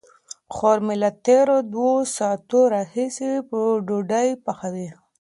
خور 0.53 0.77
مې 0.85 0.95
له 1.03 1.09
تېرو 1.25 1.57
دوو 1.73 1.91
ساعتونو 2.17 2.71
راهیسې 2.73 3.31
ډوډۍ 3.85 4.29
پخوي. 4.43 4.89